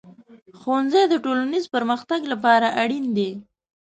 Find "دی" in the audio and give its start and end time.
3.17-3.31